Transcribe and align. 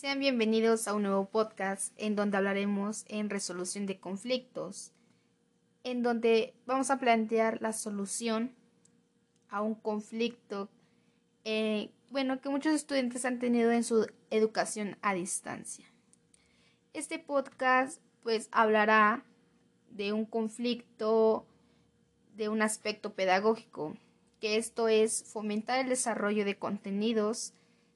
Sean 0.00 0.18
bienvenidos 0.18 0.88
a 0.88 0.94
un 0.94 1.02
nuevo 1.02 1.26
podcast 1.26 1.92
en 1.98 2.16
donde 2.16 2.38
hablaremos 2.38 3.04
en 3.08 3.28
resolución 3.28 3.84
de 3.84 4.00
conflictos, 4.00 4.92
en 5.84 6.02
donde 6.02 6.54
vamos 6.64 6.88
a 6.88 6.98
plantear 6.98 7.60
la 7.60 7.74
solución 7.74 8.50
a 9.50 9.60
un 9.60 9.74
conflicto, 9.74 10.70
eh, 11.44 11.90
bueno, 12.08 12.40
que 12.40 12.48
muchos 12.48 12.72
estudiantes 12.72 13.26
han 13.26 13.38
tenido 13.38 13.72
en 13.72 13.84
su 13.84 14.06
educación 14.30 14.96
a 15.02 15.12
distancia. 15.12 15.84
Este 16.94 17.18
podcast 17.18 18.00
pues 18.22 18.48
hablará 18.52 19.22
de 19.90 20.14
un 20.14 20.24
conflicto, 20.24 21.44
de 22.36 22.48
un 22.48 22.62
aspecto 22.62 23.12
pedagógico, 23.12 23.98
que 24.40 24.56
esto 24.56 24.88
es 24.88 25.24
fomentar 25.24 25.78
el 25.78 25.90
desarrollo 25.90 26.46
de 26.46 26.56
contenidos, 26.56 27.52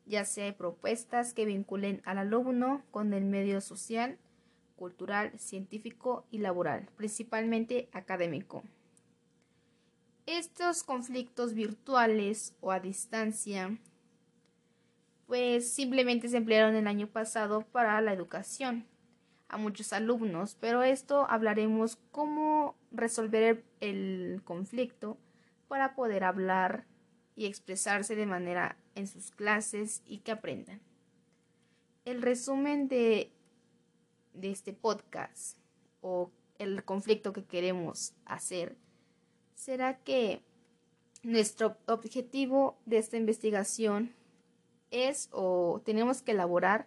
ya 0.07 0.25
sea 0.25 0.57
propuestas 0.57 1.35
que 1.35 1.45
vinculen 1.45 2.03
al 2.05 2.19
alumno 2.19 2.83
con 2.91 3.15
el 3.15 3.25
medio 3.25 3.61
social, 3.61 4.19
cultural, 4.77 5.39
científico 5.39 6.27
y 6.31 6.39
laboral, 6.39 6.89
principalmente 6.97 7.89
académico. 7.93 8.63
Estos 10.27 10.83
conflictos 10.83 11.55
virtuales 11.55 12.55
o 12.61 12.73
a 12.73 12.81
distancia, 12.81 13.79
pues 15.27 15.73
simplemente 15.73 16.29
se 16.29 16.39
emplearon 16.39 16.75
el 16.75 16.87
año 16.87 17.07
pasado 17.07 17.63
para 17.63 18.01
la 18.01 18.13
educación 18.13 18.87
a 19.49 19.57
muchos 19.57 19.93
alumnos, 19.93 20.57
pero 20.59 20.83
esto 20.83 21.27
hablaremos 21.29 21.97
cómo 22.11 22.77
resolver 22.91 23.65
el 23.81 24.41
conflicto 24.45 25.19
para 25.69 25.95
poder 25.95 26.25
hablar 26.25 26.87
y 27.37 27.47
expresarse 27.47 28.17
de 28.17 28.27
manera 28.27 28.77
en 28.95 29.07
sus 29.07 29.31
clases 29.31 30.03
y 30.07 30.19
que 30.19 30.33
aprendan. 30.33 30.81
El 32.05 32.23
resumen 32.23 32.89
de, 32.89 33.33
de 34.35 34.51
este 34.51 34.73
podcast 34.73 35.59
o 36.01 36.31
el 36.59 36.85
conflicto 36.85 37.33
que 37.33 37.45
queremos 37.45 38.15
hacer 38.25 38.77
será 39.55 39.99
que 39.99 40.43
nuestro 41.23 41.77
objetivo 41.87 42.79
de 42.85 42.99
esta 42.99 43.17
investigación 43.17 44.15
es 44.91 45.29
o 45.33 45.81
tenemos 45.85 46.23
que 46.23 46.33
elaborar 46.33 46.87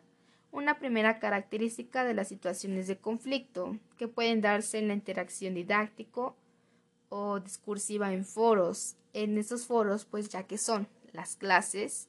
una 0.51 0.79
primera 0.79 1.19
característica 1.19 2.05
de 2.05 2.13
las 2.13 2.29
situaciones 2.29 2.87
de 2.87 2.97
conflicto 2.97 3.77
que 3.97 4.07
pueden 4.07 4.41
darse 4.41 4.79
en 4.79 4.87
la 4.87 4.93
interacción 4.93 5.53
didáctico 5.53 6.35
o 7.09 7.39
discursiva 7.39 8.13
en 8.13 8.25
foros. 8.25 8.95
En 9.13 9.37
estos 9.37 9.65
foros, 9.65 10.05
pues 10.05 10.29
ya 10.29 10.43
que 10.43 10.57
son 10.57 10.87
las 11.17 11.35
clases 11.35 12.07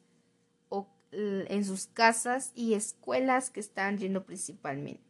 o 0.68 0.86
en 1.10 1.64
sus 1.64 1.86
casas 1.86 2.52
y 2.54 2.74
escuelas 2.74 3.48
que 3.48 3.58
están 3.58 3.96
yendo 3.96 4.24
principalmente. 4.26 5.02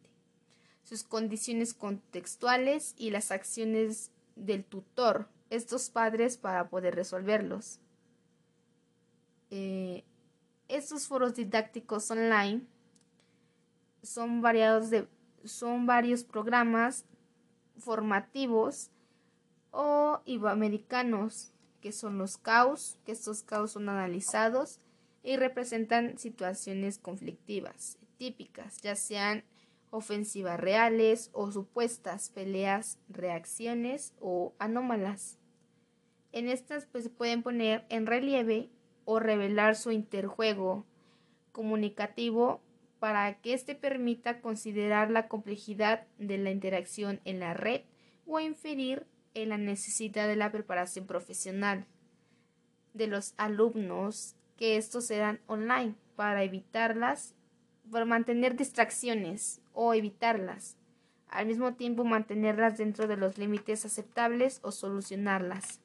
Sus 0.83 1.03
condiciones 1.03 1.73
contextuales 1.73 2.95
y 2.97 3.09
las 3.11 3.31
acciones 3.31 4.11
del 4.37 4.63
tutor, 4.63 5.27
estos 5.49 5.89
padres 5.89 6.37
para 6.37 6.69
poder 6.69 6.95
resolverlos. 6.95 7.81
Eh, 9.51 10.05
estos 10.69 11.05
foros 11.07 11.35
didácticos 11.35 12.09
online 12.09 12.61
son 14.01 14.41
variados 14.41 14.89
de 14.89 15.07
son 15.43 15.85
varios 15.85 16.23
programas 16.23 17.05
formativos 17.77 18.91
o 19.71 20.21
iberoamericanos 20.25 21.51
que 21.81 21.91
son 21.91 22.17
los 22.17 22.37
caos, 22.37 22.97
que 23.05 23.11
estos 23.11 23.43
caos 23.43 23.71
son 23.71 23.89
analizados 23.89 24.79
y 25.23 25.37
representan 25.37 26.17
situaciones 26.17 26.97
conflictivas 26.97 27.97
típicas, 28.17 28.81
ya 28.81 28.95
sean 28.95 29.43
ofensivas 29.91 30.59
reales 30.59 31.29
o 31.33 31.51
supuestas 31.51 32.29
peleas, 32.29 32.99
reacciones 33.09 34.13
o 34.19 34.53
anómalas. 34.59 35.39
En 36.31 36.47
estas 36.47 36.85
pues, 36.85 37.05
se 37.05 37.09
pueden 37.09 37.41
poner 37.41 37.85
en 37.89 38.05
relieve 38.05 38.69
o 39.05 39.19
revelar 39.19 39.75
su 39.75 39.91
interjuego 39.91 40.85
comunicativo 41.51 42.61
para 42.99 43.41
que 43.41 43.53
éste 43.53 43.73
permita 43.73 44.41
considerar 44.41 45.09
la 45.09 45.27
complejidad 45.27 46.05
de 46.19 46.37
la 46.37 46.51
interacción 46.51 47.19
en 47.25 47.39
la 47.39 47.53
red 47.53 47.81
o 48.27 48.39
inferir 48.39 49.07
en 49.33 49.49
la 49.49 49.57
necesidad 49.57 50.27
de 50.27 50.35
la 50.35 50.51
preparación 50.51 51.05
profesional 51.05 51.85
de 52.93 53.07
los 53.07 53.33
alumnos 53.37 54.35
que 54.57 54.77
estos 54.77 55.05
serán 55.05 55.39
online 55.47 55.95
para 56.15 56.43
evitarlas, 56.43 57.33
para 57.89 58.05
mantener 58.05 58.55
distracciones 58.55 59.61
o 59.73 59.93
evitarlas, 59.93 60.77
al 61.29 61.45
mismo 61.45 61.73
tiempo 61.75 62.03
mantenerlas 62.03 62.77
dentro 62.77 63.07
de 63.07 63.17
los 63.17 63.37
límites 63.37 63.85
aceptables 63.85 64.59
o 64.63 64.71
solucionarlas. 64.71 65.79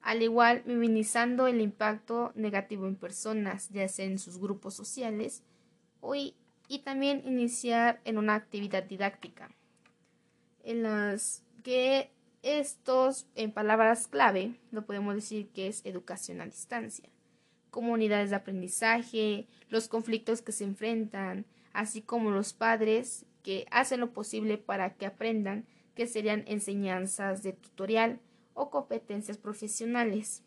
Al 0.00 0.22
igual, 0.22 0.62
minimizando 0.64 1.48
el 1.48 1.60
impacto 1.60 2.32
negativo 2.34 2.86
en 2.86 2.96
personas, 2.96 3.68
ya 3.70 3.88
sea 3.88 4.06
en 4.06 4.18
sus 4.18 4.38
grupos 4.38 4.74
sociales, 4.74 5.42
y, 6.14 6.34
y 6.68 6.78
también 6.78 7.22
iniciar 7.26 8.00
en 8.04 8.16
una 8.16 8.36
actividad 8.36 8.84
didáctica, 8.84 9.50
en 10.62 10.84
las 10.84 11.42
que 11.64 12.10
estos, 12.42 13.26
en 13.34 13.52
palabras 13.52 14.06
clave, 14.06 14.54
lo 14.70 14.86
podemos 14.86 15.14
decir 15.14 15.48
que 15.48 15.68
es 15.68 15.84
educación 15.84 16.40
a 16.40 16.46
distancia. 16.46 17.08
Comunidades 17.70 18.30
de 18.30 18.36
aprendizaje, 18.36 19.48
los 19.68 19.88
conflictos 19.88 20.40
que 20.42 20.52
se 20.52 20.64
enfrentan, 20.64 21.44
así 21.72 22.00
como 22.00 22.30
los 22.30 22.52
padres 22.52 23.26
que 23.42 23.66
hacen 23.70 24.00
lo 24.00 24.12
posible 24.12 24.58
para 24.58 24.94
que 24.94 25.06
aprendan, 25.06 25.66
que 25.94 26.06
serían 26.06 26.44
enseñanzas 26.46 27.42
de 27.42 27.52
tutorial 27.52 28.20
o 28.54 28.70
competencias 28.70 29.36
profesionales. 29.36 30.42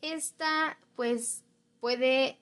Esta, 0.00 0.78
pues, 0.96 1.44
puede, 1.80 2.38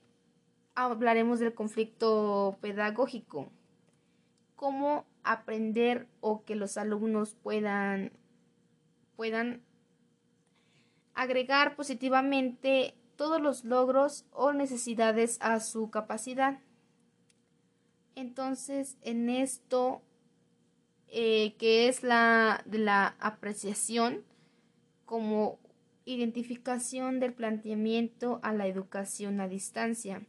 hablaremos 0.75 1.41
del 1.41 1.55
conflicto 1.55 2.59
pedagógico, 2.61 3.51
cómo 4.55 5.05
aprender 5.33 6.09
o 6.21 6.45
que 6.45 6.57
los 6.57 6.77
alumnos 6.79 7.35
puedan, 7.35 8.13
puedan 9.17 9.63
agregar 11.15 11.77
positivamente 11.77 12.95
todos 13.17 13.41
los 13.41 13.65
logros 13.65 14.25
o 14.33 14.53
necesidades 14.53 15.39
a 15.41 15.61
su 15.61 15.91
capacidad. 15.91 16.61
Entonces, 18.15 18.97
en 19.03 19.29
esto, 19.29 20.03
eh, 21.09 21.57
que 21.59 21.89
es 21.89 22.03
la 22.03 22.63
de 22.65 22.79
la 22.79 23.17
apreciación 23.21 24.25
como 25.05 25.59
identificación 26.05 27.21
del 27.21 27.35
planteamiento 27.35 28.41
a 28.43 28.53
la 28.53 28.67
educación 28.67 29.41
a 29.41 29.49
distancia, 29.49 30.23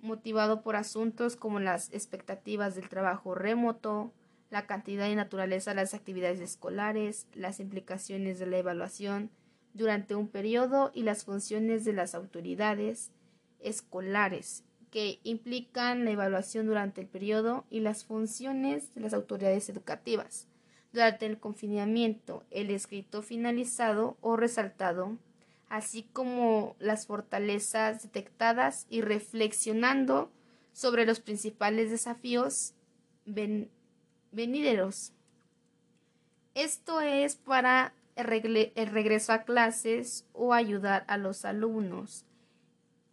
motivado 0.00 0.62
por 0.62 0.76
asuntos 0.76 1.36
como 1.36 1.60
las 1.60 1.92
expectativas 1.92 2.74
del 2.74 2.88
trabajo 2.88 3.34
remoto, 3.34 4.12
la 4.50 4.66
cantidad 4.66 5.08
y 5.08 5.14
naturaleza 5.14 5.70
de 5.70 5.76
las 5.76 5.94
actividades 5.94 6.40
escolares, 6.40 7.26
las 7.34 7.60
implicaciones 7.60 8.38
de 8.38 8.46
la 8.46 8.58
evaluación 8.58 9.30
durante 9.74 10.14
un 10.14 10.28
periodo 10.28 10.90
y 10.94 11.02
las 11.02 11.24
funciones 11.24 11.84
de 11.84 11.92
las 11.92 12.14
autoridades 12.14 13.10
escolares 13.60 14.64
que 14.90 15.20
implican 15.22 16.04
la 16.04 16.12
evaluación 16.12 16.66
durante 16.66 17.00
el 17.00 17.06
periodo 17.06 17.66
y 17.70 17.80
las 17.80 18.04
funciones 18.04 18.94
de 18.94 19.02
las 19.02 19.12
autoridades 19.12 19.68
educativas 19.68 20.48
durante 20.92 21.26
el 21.26 21.38
confinamiento, 21.38 22.44
el 22.50 22.70
escrito 22.70 23.22
finalizado 23.22 24.16
o 24.20 24.36
resaltado, 24.36 25.18
así 25.68 26.04
como 26.12 26.76
las 26.78 27.06
fortalezas 27.06 28.02
detectadas 28.02 28.86
y 28.88 29.02
reflexionando 29.02 30.30
sobre 30.72 31.04
los 31.04 31.20
principales 31.20 31.90
desafíos 31.90 32.72
venideros. 34.32 35.12
Esto 36.54 37.00
es 37.00 37.36
para 37.36 37.94
el, 38.16 38.26
regreso 38.90 39.32
a 39.32 39.44
clases 39.44 40.26
o 40.32 40.52
ayudar 40.52 41.04
a 41.08 41.16
los 41.16 41.44
alumnos. 41.44 42.24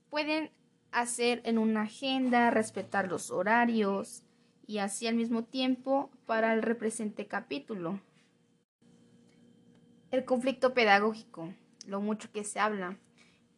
Pueden 0.10 0.52
hacer 0.92 1.42
en 1.46 1.58
una 1.58 1.84
agenda, 1.84 2.50
respetar 2.50 3.08
los 3.08 3.30
horarios 3.30 4.24
y 4.66 4.80
así 4.80 5.08
al 5.08 5.16
mismo 5.16 5.44
tiempo 5.44 6.10
para 6.26 6.54
el 6.54 6.62
represente 6.64 7.28
capítulo. 7.28 8.00
El 10.12 10.26
conflicto 10.26 10.74
pedagógico, 10.74 11.54
lo 11.86 12.02
mucho 12.02 12.32
que 12.32 12.44
se 12.44 12.60
habla 12.60 12.98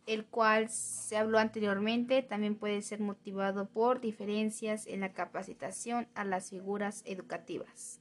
el 0.08 0.26
cual 0.26 0.70
se 0.70 1.18
habló 1.18 1.38
anteriormente, 1.38 2.24
también 2.24 2.56
puede 2.56 2.82
ser 2.82 3.02
motivado 3.02 3.70
por 3.70 4.00
diferencias 4.00 4.88
en 4.88 5.02
la 5.02 5.12
capacitación 5.12 6.08
a 6.16 6.24
las 6.24 6.50
figuras 6.50 7.04
educativas. 7.06 8.00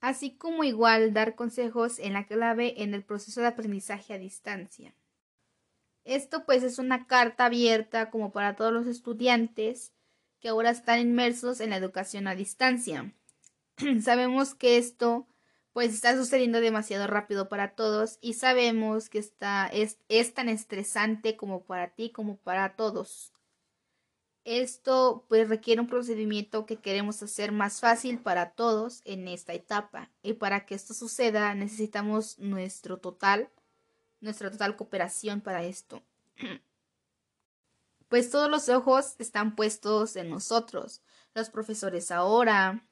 Así 0.00 0.32
como 0.36 0.64
igual 0.64 1.14
dar 1.14 1.36
consejos 1.36 1.98
en 1.98 2.12
la 2.12 2.26
clave 2.26 2.82
en 2.82 2.92
el 2.92 3.04
proceso 3.04 3.40
de 3.40 3.46
aprendizaje 3.46 4.12
a 4.12 4.18
distancia. 4.18 4.94
Esto 6.04 6.44
pues 6.44 6.62
es 6.64 6.78
una 6.78 7.06
carta 7.06 7.46
abierta 7.46 8.10
como 8.10 8.32
para 8.32 8.56
todos 8.56 8.72
los 8.72 8.86
estudiantes 8.86 9.94
que 10.40 10.48
ahora 10.48 10.70
están 10.70 11.00
inmersos 11.00 11.60
en 11.60 11.70
la 11.70 11.76
educación 11.76 12.26
a 12.26 12.34
distancia. 12.34 13.14
Sabemos 14.02 14.54
que 14.54 14.76
esto 14.76 15.26
pues 15.74 15.92
está 15.92 16.16
sucediendo 16.16 16.60
demasiado 16.60 17.08
rápido 17.08 17.48
para 17.48 17.74
todos 17.74 18.18
y 18.20 18.34
sabemos 18.34 19.10
que 19.10 19.18
está, 19.18 19.66
es, 19.66 19.98
tan 20.32 20.48
estresante 20.48 21.36
como 21.36 21.64
para 21.64 21.90
ti 21.90 22.10
como 22.10 22.36
para 22.36 22.76
todos. 22.76 23.32
Esto 24.44 25.26
pues 25.28 25.48
requiere 25.48 25.80
un 25.80 25.88
procedimiento 25.88 26.64
que 26.64 26.76
queremos 26.76 27.20
hacer 27.24 27.50
más 27.50 27.80
fácil 27.80 28.20
para 28.20 28.52
todos 28.52 29.02
en 29.04 29.26
esta 29.26 29.52
etapa 29.52 30.12
y 30.22 30.34
para 30.34 30.64
que 30.64 30.76
esto 30.76 30.94
suceda 30.94 31.54
necesitamos 31.54 32.38
nuestro 32.38 32.98
total, 32.98 33.50
nuestra 34.20 34.52
total 34.52 34.76
cooperación 34.76 35.40
para 35.40 35.64
esto. 35.64 36.02
Pues 38.06 38.30
todos 38.30 38.48
los 38.48 38.68
ojos 38.68 39.16
están 39.18 39.56
puestos 39.56 40.14
en 40.14 40.28
nosotros, 40.28 41.02
los 41.34 41.50
profesores 41.50 42.12
ahora, 42.12 42.86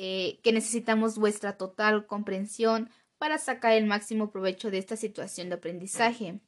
eh, 0.00 0.38
que 0.44 0.52
necesitamos 0.52 1.18
vuestra 1.18 1.56
total 1.56 2.06
comprensión 2.06 2.88
para 3.18 3.36
sacar 3.36 3.72
el 3.72 3.84
máximo 3.84 4.30
provecho 4.30 4.70
de 4.70 4.78
esta 4.78 4.96
situación 4.96 5.48
de 5.48 5.56
aprendizaje. 5.56 6.38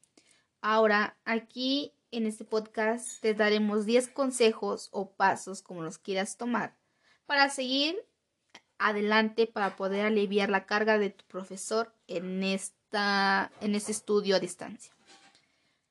Ahora, 0.61 1.19
aquí 1.25 1.93
en 2.13 2.27
este 2.27 2.45
podcast 2.45 3.21
te 3.21 3.35
daremos 3.35 3.87
10 3.87 4.07
consejos 4.09 4.89
o 4.93 5.17
pasos, 5.17 5.63
como 5.63 5.83
los 5.83 5.99
quieras 5.99 6.37
tomar, 6.37 6.77
para 7.27 7.51
seguir 7.51 7.97
adelante 8.79 9.49
para 9.49 9.75
poder 9.75 10.07
aliviar 10.07 10.49
la 10.49 10.65
carga 10.65 10.99
de 10.99 11.11
tu 11.11 11.25
profesor 11.27 11.93
en, 12.07 12.45
esta, 12.45 13.51
en 13.61 13.75
este 13.75 13.91
estudio 13.91 14.37
a 14.37 14.39
distancia. 14.41 14.95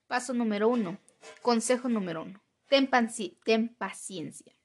Paso 0.08 0.34
número 0.34 0.70
1. 0.70 0.98
Consejo 1.42 1.90
número 1.90 2.22
1. 2.24 2.42
ten 2.70 3.68
paciencia. 3.76 4.59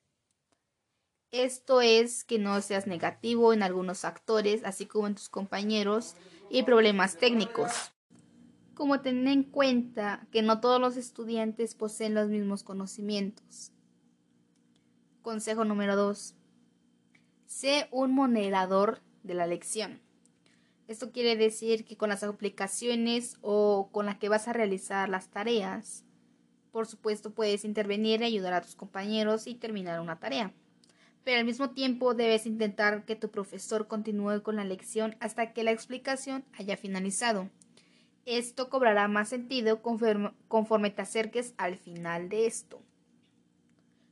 Esto 1.34 1.80
es 1.80 2.22
que 2.22 2.38
no 2.38 2.60
seas 2.60 2.86
negativo 2.86 3.52
en 3.52 3.64
algunos 3.64 4.04
actores, 4.04 4.62
así 4.64 4.86
como 4.86 5.08
en 5.08 5.16
tus 5.16 5.28
compañeros 5.28 6.14
y 6.48 6.62
problemas 6.62 7.16
técnicos. 7.16 7.72
Como 8.74 9.00
tener 9.00 9.26
en 9.32 9.42
cuenta 9.42 10.28
que 10.30 10.42
no 10.42 10.60
todos 10.60 10.80
los 10.80 10.96
estudiantes 10.96 11.74
poseen 11.74 12.14
los 12.14 12.28
mismos 12.28 12.62
conocimientos. 12.62 13.72
Consejo 15.22 15.64
número 15.64 15.96
2. 15.96 16.36
Sé 17.46 17.88
un 17.90 18.14
moderador 18.14 19.00
de 19.24 19.34
la 19.34 19.48
lección. 19.48 20.00
Esto 20.86 21.10
quiere 21.10 21.34
decir 21.34 21.84
que 21.84 21.96
con 21.96 22.10
las 22.10 22.22
aplicaciones 22.22 23.38
o 23.40 23.88
con 23.90 24.06
las 24.06 24.18
que 24.18 24.28
vas 24.28 24.46
a 24.46 24.52
realizar 24.52 25.08
las 25.08 25.30
tareas, 25.30 26.04
por 26.70 26.86
supuesto 26.86 27.34
puedes 27.34 27.64
intervenir 27.64 28.20
y 28.20 28.26
ayudar 28.26 28.52
a 28.52 28.62
tus 28.62 28.76
compañeros 28.76 29.48
y 29.48 29.56
terminar 29.56 30.00
una 30.00 30.20
tarea 30.20 30.54
pero 31.24 31.38
al 31.38 31.46
mismo 31.46 31.70
tiempo 31.70 32.14
debes 32.14 32.46
intentar 32.46 33.04
que 33.06 33.16
tu 33.16 33.30
profesor 33.30 33.88
continúe 33.88 34.42
con 34.42 34.56
la 34.56 34.64
lección 34.64 35.16
hasta 35.20 35.52
que 35.52 35.64
la 35.64 35.70
explicación 35.70 36.44
haya 36.58 36.76
finalizado. 36.76 37.48
Esto 38.26 38.68
cobrará 38.68 39.08
más 39.08 39.30
sentido 39.30 39.82
conforme, 39.82 40.90
te 40.90 41.02
acerques 41.02 41.54
al 41.56 41.76
final 41.76 42.28
de 42.28 42.46
esto. 42.46 42.82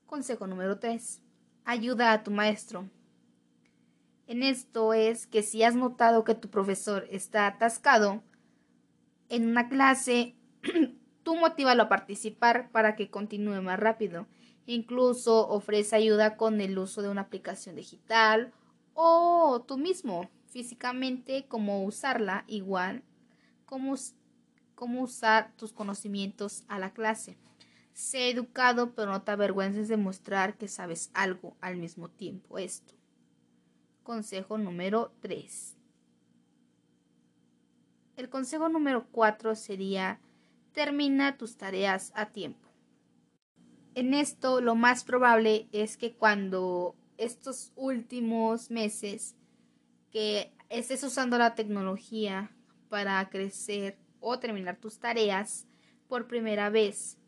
Consejo 0.06 0.46
número 0.46 0.78
3. 0.78 1.22
Ayuda 1.64 2.12
a 2.12 2.22
tu 2.22 2.30
maestro. 2.30 2.88
En 4.26 4.42
esto 4.42 4.94
es 4.94 5.26
que 5.26 5.42
si 5.42 5.62
has 5.62 5.74
notado 5.74 6.24
que 6.24 6.34
tu 6.34 6.48
profesor 6.48 7.06
está 7.10 7.46
atascado 7.46 8.22
en 9.28 9.48
una 9.48 9.68
clase, 9.68 10.34
tú 11.22 11.36
motívalo 11.36 11.84
a 11.84 11.88
participar 11.88 12.70
para 12.70 12.96
que 12.96 13.10
continúe 13.10 13.60
más 13.62 13.78
rápido 13.78 14.26
Incluso 14.66 15.48
ofrece 15.48 15.96
ayuda 15.96 16.36
con 16.36 16.60
el 16.60 16.78
uso 16.78 17.02
de 17.02 17.08
una 17.08 17.22
aplicación 17.22 17.76
digital 17.76 18.52
o 18.94 19.64
tú 19.66 19.78
mismo 19.78 20.30
físicamente 20.46 21.46
cómo 21.48 21.84
usarla 21.84 22.44
igual 22.46 23.02
cómo, 23.72 23.94
cómo 24.74 25.00
usar 25.00 25.56
tus 25.56 25.72
conocimientos 25.72 26.64
a 26.68 26.78
la 26.78 26.92
clase. 26.92 27.38
Sé 27.94 28.28
educado, 28.28 28.94
pero 28.94 29.10
no 29.10 29.22
te 29.22 29.30
avergüences 29.30 29.88
de 29.88 29.96
mostrar 29.96 30.58
que 30.58 30.68
sabes 30.68 31.10
algo 31.14 31.56
al 31.62 31.78
mismo 31.78 32.10
tiempo. 32.10 32.58
Esto. 32.58 32.92
Consejo 34.02 34.58
número 34.58 35.14
3. 35.20 35.78
El 38.16 38.28
consejo 38.28 38.68
número 38.68 39.06
4 39.10 39.54
sería 39.54 40.20
termina 40.74 41.38
tus 41.38 41.56
tareas 41.56 42.12
a 42.14 42.26
tiempo. 42.26 42.61
En 43.94 44.14
esto 44.14 44.62
lo 44.62 44.74
más 44.74 45.04
probable 45.04 45.68
es 45.72 45.98
que 45.98 46.14
cuando 46.14 46.94
estos 47.18 47.72
últimos 47.76 48.70
meses 48.70 49.36
que 50.10 50.50
estés 50.70 51.04
usando 51.04 51.36
la 51.36 51.54
tecnología 51.54 52.50
para 52.88 53.28
crecer 53.28 53.98
o 54.20 54.38
terminar 54.38 54.76
tus 54.76 54.98
tareas 54.98 55.66
por 56.08 56.26
primera 56.26 56.70
vez, 56.70 57.18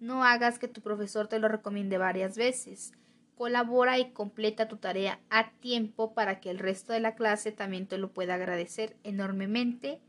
no 0.00 0.24
hagas 0.24 0.58
que 0.58 0.66
tu 0.66 0.80
profesor 0.80 1.28
te 1.28 1.38
lo 1.38 1.46
recomiende 1.46 1.98
varias 1.98 2.36
veces. 2.36 2.92
Colabora 3.36 4.00
y 4.00 4.10
completa 4.10 4.66
tu 4.66 4.78
tarea 4.78 5.20
a 5.30 5.52
tiempo 5.52 6.14
para 6.14 6.40
que 6.40 6.50
el 6.50 6.58
resto 6.58 6.92
de 6.92 7.00
la 7.00 7.14
clase 7.14 7.52
también 7.52 7.86
te 7.86 7.98
lo 7.98 8.12
pueda 8.12 8.34
agradecer 8.34 8.96
enormemente 9.04 10.00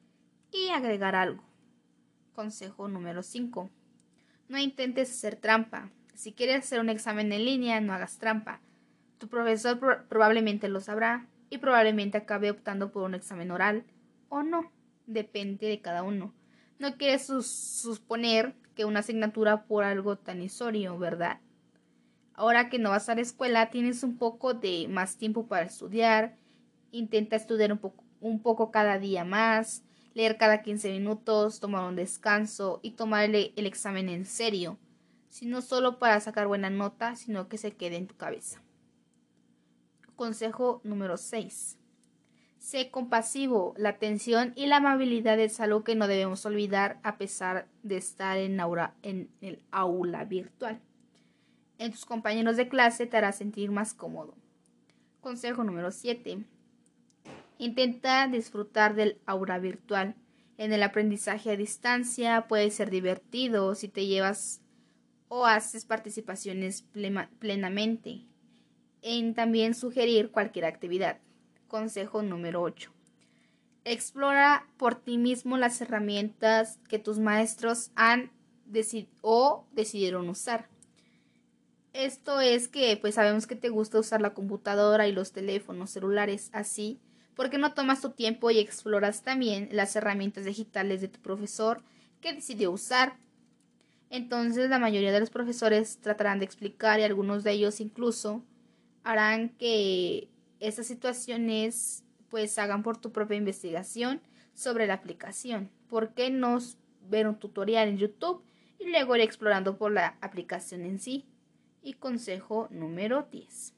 y 0.51 0.69
agregar 0.69 1.16
algo. 1.16 1.44
Consejo 2.34 2.88
número 2.88 3.22
5. 3.22 3.69
No 4.50 4.57
intentes 4.57 5.10
hacer 5.10 5.36
trampa. 5.36 5.90
Si 6.13 6.34
quieres 6.34 6.66
hacer 6.66 6.80
un 6.80 6.90
examen 6.90 7.31
en 7.31 7.45
línea, 7.45 7.81
no 7.81 7.94
hagas 7.94 8.18
trampa. 8.18 8.62
Tu 9.18 9.28
profesor 9.28 10.06
probablemente 10.07 10.68
lo 10.69 10.80
sabrá 10.80 11.28
y 11.50 11.57
probablemente 11.57 12.18
acabe 12.18 12.51
optando 12.51 12.92
por 12.92 13.04
un 13.04 13.16
examen 13.16 13.51
oral 13.51 13.84
o 14.30 14.44
no. 14.44 14.72
Depende 15.06 15.68
de 15.68 15.81
cada 15.81 16.04
uno. 16.04 16.34
No 16.80 16.98
quieres 16.98 17.28
suponer 17.28 18.54
que 18.75 18.86
una 18.86 19.00
asignatura 19.00 19.63
por 19.63 19.84
algo 19.84 20.18
tan 20.18 20.42
isorio, 20.42 20.98
¿verdad? 20.98 21.39
Ahora 22.34 22.69
que 22.69 22.80
no 22.80 22.89
vas 22.89 23.10
a 23.10 23.16
la 23.16 23.22
escuela, 23.22 23.69
tienes 23.69 24.04
un 24.04 24.18
poco 24.18 24.54
de 24.54 24.88
más 24.89 25.18
tiempo 25.18 25.48
para 25.48 25.66
estudiar. 25.66 26.36
Intenta 26.92 27.36
estudiar 27.36 27.72
un 27.72 27.78
poco, 27.78 28.04
un 28.19 28.42
poco 28.42 28.72
cada 28.72 28.98
día 28.98 29.24
más 29.24 29.84
leer 30.13 30.38
cada 30.38 30.62
15 30.62 30.92
minutos, 30.92 31.60
tomar 31.60 31.88
un 31.88 31.95
descanso 31.95 32.79
y 32.84 32.91
tomar 32.91 33.24
el, 33.25 33.53
examen 33.55 34.10
en 34.10 34.25
serio, 34.25 34.77
sino 35.29 35.62
solo 35.62 36.00
para 36.00 36.20
sacar 36.20 36.48
buena 36.48 36.70
nota, 36.70 37.15
sino 37.15 37.48
que 37.48 37.58
se 37.58 37.72
quede 37.72 37.98
en 37.98 38.08
tu 38.08 38.15
cabeza. 38.15 38.62
Consejo 40.15 40.82
número 40.84 41.17
6. 41.17 41.77
Sé 42.60 42.91
compasivo. 42.91 43.74
La 43.77 43.89
atención 43.89 44.53
y 44.55 44.67
la 44.67 44.77
amabilidad 44.77 45.39
es 45.39 45.60
algo 45.60 45.84
que 45.84 45.96
no 45.96 46.08
debemos 46.08 46.46
olvidar 46.46 47.00
a 47.03 47.17
pesar 47.17 47.67
de 47.82 47.98
estar 47.98 48.38
en, 48.38 48.60
en 49.01 49.29
el 49.41 49.63
aula 49.72 50.24
virtual. 50.24 50.79
En 51.79 51.91
tus 51.91 52.05
compañeros 52.05 52.55
de 52.55 52.70
clase 52.70 53.08
te 53.08 53.17
hará 53.17 53.32
sentir 53.32 53.72
más 53.72 53.93
cómodo. 53.93 54.36
Consejo 55.20 55.63
número 55.63 55.91
7. 55.91 56.46
Intenta 57.57 58.27
disfrutar 58.27 58.95
del 58.95 59.19
aura 59.25 59.60
virtual. 59.60 60.15
En 60.57 60.74
el 60.74 60.83
aprendizaje 60.83 61.51
a 61.51 61.57
distancia 61.57 62.48
puede 62.48 62.69
ser 62.72 62.89
divertido 62.89 63.75
si 63.75 63.88
te 63.88 64.05
llevas 64.05 64.62
o 65.27 65.45
haces 65.45 65.86
participaciones 65.86 66.83
plenamente. 67.39 68.25
En 69.01 69.33
también 69.33 69.74
sugerir 69.74 70.31
cualquier 70.31 70.65
actividad. 70.65 71.19
Consejo 71.67 72.22
número 72.22 72.62
8. 72.62 72.91
Explora 73.86 74.67
por 74.77 74.95
ti 74.95 75.17
mismo 75.17 75.57
las 75.57 75.81
herramientas 75.81 76.79
que 76.88 77.00
tus 77.00 77.19
maestros 77.19 77.91
han 77.95 78.31
decidido 78.65 79.12
o 79.22 79.67
decidieron 79.74 80.29
usar. 80.29 80.69
Esto 81.91 82.39
es 82.39 82.67
que 82.67 82.98
pues 82.98 83.15
sabemos 83.15 83.45
que 83.45 83.55
te 83.55 83.69
gusta 83.69 84.00
usar 84.00 84.22
la 84.22 84.33
computadora 84.33 85.07
y 85.07 85.12
los 85.12 85.31
teléfonos 85.31 85.91
celulares 85.91 86.50
así 86.53 87.00
¿Por 87.36 87.50
qué 87.50 87.58
no 87.58 87.74
tomas 87.74 88.02
tu 88.02 88.12
tiempo 88.12 88.52
y 88.52 88.60
exploras 88.60 89.24
también 89.24 89.70
las 89.72 89.96
herramientas 89.96 90.46
digitales 90.46 91.02
de 91.02 91.08
tu 91.08 91.20
profesor 91.20 91.82
que 92.22 92.34
decidió 92.34 92.72
usar? 92.72 93.18
Entonces 94.10 94.70
la 94.70 94.78
mayoría 94.78 95.12
de 95.12 95.20
los 95.20 95.32
profesores 95.32 95.98
tratarán 95.98 96.40
de 96.40 96.46
explicar 96.46 97.00
y 97.00 97.04
algunos 97.04 97.44
de 97.44 97.54
ellos 97.54 97.82
incluso 97.82 98.44
harán 99.04 99.50
que 99.50 100.30
estas 100.60 100.86
situaciones 100.86 102.04
pues 102.30 102.58
hagan 102.60 102.84
por 102.84 102.98
tu 102.98 103.12
propia 103.12 103.38
investigación 103.38 104.22
sobre 104.54 104.88
la 104.88 104.94
aplicación. 104.94 105.70
¿Por 105.90 106.13
qué 106.13 106.30
no 106.30 106.60
ver 107.10 107.28
un 107.28 107.36
tutorial 107.36 107.88
en 107.88 107.98
YouTube 107.98 108.44
y 108.80 108.90
luego 108.90 109.16
ir 109.16 109.22
explorando 109.22 109.78
por 109.78 109.92
la 109.92 110.18
aplicación 110.22 110.86
en 110.86 111.00
sí? 111.00 111.25
Y 111.82 111.94
consejo 111.94 112.68
número 112.72 113.28
10. 113.32 113.74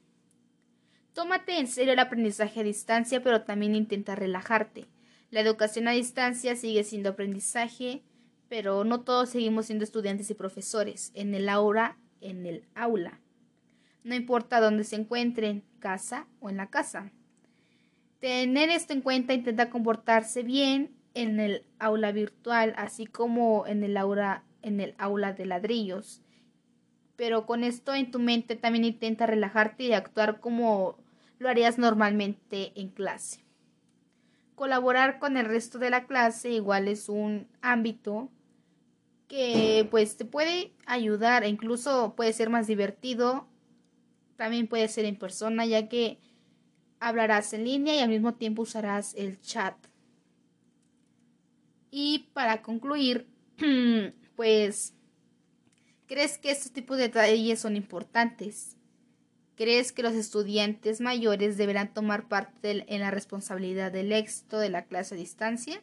Tómate 1.16 1.58
en 1.58 1.66
serio 1.66 1.94
el 1.94 1.98
aprendizaje 1.98 2.60
a 2.60 2.62
distancia, 2.62 3.22
pero 3.22 3.40
también 3.40 3.74
intenta 3.74 4.14
relajarte. 4.14 4.84
La 5.30 5.40
educación 5.40 5.88
a 5.88 5.92
distancia 5.92 6.56
sigue 6.56 6.84
siendo 6.84 7.08
aprendizaje, 7.08 8.02
pero 8.50 8.84
no 8.84 9.00
todos 9.00 9.30
seguimos 9.30 9.64
siendo 9.64 9.82
estudiantes 9.82 10.28
y 10.28 10.34
profesores 10.34 11.12
en 11.14 11.34
el 11.34 11.48
aula, 11.48 11.96
en 12.20 12.44
el 12.44 12.66
aula. 12.74 13.18
No 14.04 14.14
importa 14.14 14.60
dónde 14.60 14.84
se 14.84 14.96
encuentren, 14.96 15.64
casa 15.78 16.26
o 16.38 16.50
en 16.50 16.58
la 16.58 16.68
casa. 16.68 17.10
Tener 18.20 18.68
esto 18.68 18.92
en 18.92 19.00
cuenta 19.00 19.32
intenta 19.32 19.70
comportarse 19.70 20.42
bien 20.42 20.98
en 21.14 21.40
el 21.40 21.64
aula 21.78 22.12
virtual, 22.12 22.74
así 22.76 23.06
como 23.06 23.66
en 23.66 23.82
el 23.84 23.96
aula, 23.96 24.44
en 24.60 24.80
el 24.80 24.94
aula 24.98 25.32
de 25.32 25.46
ladrillos. 25.46 26.20
Pero 27.16 27.46
con 27.46 27.64
esto 27.64 27.94
en 27.94 28.10
tu 28.10 28.18
mente 28.18 28.54
también 28.54 28.84
intenta 28.84 29.24
relajarte 29.24 29.84
y 29.84 29.94
actuar 29.94 30.40
como 30.40 31.05
lo 31.38 31.48
harías 31.48 31.78
normalmente 31.78 32.72
en 32.74 32.88
clase. 32.88 33.44
Colaborar 34.54 35.18
con 35.18 35.36
el 35.36 35.46
resto 35.46 35.78
de 35.78 35.90
la 35.90 36.06
clase 36.06 36.50
igual 36.50 36.88
es 36.88 37.08
un 37.08 37.46
ámbito 37.60 38.30
que 39.28 39.86
pues 39.90 40.16
te 40.16 40.24
puede 40.24 40.72
ayudar 40.86 41.44
e 41.44 41.48
incluso 41.48 42.14
puede 42.16 42.32
ser 42.32 42.48
más 42.48 42.66
divertido. 42.66 43.46
También 44.36 44.66
puede 44.66 44.88
ser 44.88 45.04
en 45.04 45.16
persona 45.16 45.66
ya 45.66 45.88
que 45.88 46.20
hablarás 47.00 47.52
en 47.52 47.64
línea 47.64 47.94
y 47.96 47.98
al 48.00 48.08
mismo 48.08 48.34
tiempo 48.34 48.62
usarás 48.62 49.14
el 49.14 49.40
chat. 49.40 49.76
Y 51.90 52.30
para 52.32 52.62
concluir, 52.62 53.26
pues, 54.36 54.94
¿crees 56.06 56.38
que 56.38 56.50
estos 56.50 56.72
tipos 56.72 56.96
de 56.96 57.04
detalles 57.04 57.60
son 57.60 57.76
importantes? 57.76 58.75
¿Crees 59.56 59.90
que 59.92 60.02
los 60.02 60.12
estudiantes 60.12 61.00
mayores 61.00 61.56
deberán 61.56 61.94
tomar 61.94 62.28
parte 62.28 62.84
en 62.94 63.00
la 63.00 63.10
responsabilidad 63.10 63.90
del 63.90 64.12
éxito 64.12 64.58
de 64.58 64.68
la 64.68 64.84
clase 64.84 65.14
a 65.14 65.18
distancia? 65.18 65.82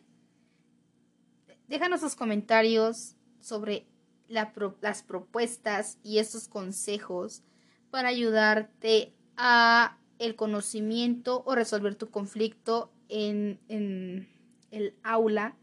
Déjanos 1.67 2.01
sus 2.01 2.15
comentarios 2.15 3.15
sobre 3.39 3.87
las 4.27 5.03
propuestas 5.03 5.97
y 6.03 6.19
estos 6.19 6.47
consejos 6.47 7.41
para 7.89 8.09
ayudarte 8.09 9.11
a 9.37 9.97
el 10.19 10.35
conocimiento 10.35 11.41
o 11.47 11.55
resolver 11.55 11.95
tu 11.95 12.11
conflicto 12.11 12.91
en, 13.09 13.59
en 13.69 14.29
el 14.69 14.95
aula 15.01 15.55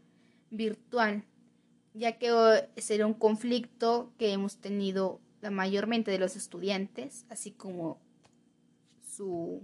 virtual, 0.49 1.23
ya 1.93 2.17
que 2.17 2.67
será 2.75 3.07
un 3.07 3.13
conflicto 3.13 4.11
que 4.17 4.33
hemos 4.33 4.57
tenido 4.57 5.21
la 5.41 5.51
mayormente 5.51 6.11
de 6.11 6.19
los 6.19 6.35
estudiantes, 6.35 7.25
así 7.29 7.51
como 7.51 7.99
su, 9.03 9.61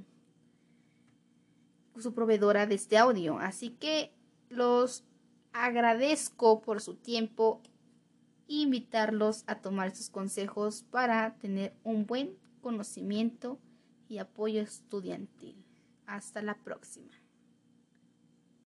su 1.98 2.14
proveedora 2.14 2.66
de 2.66 2.76
este 2.76 2.98
audio. 2.98 3.40
Así 3.40 3.72
que 3.72 4.12
los 4.50 5.04
agradezco 5.54 6.62
por 6.62 6.82
su 6.82 6.96
tiempo 6.96 7.62
invitarlos 8.48 9.44
a 9.48 9.60
tomar 9.62 9.96
sus 9.96 10.10
consejos 10.10 10.84
para 10.90 11.36
tener 11.38 11.76
un 11.84 12.06
buen 12.06 12.38
conocimiento 12.62 13.60
y 14.08 14.20
apoyo 14.20 14.62
estudiantil. 14.62 15.64
Hasta 16.06 16.42
la 16.42 16.56
próxima. 16.56 17.12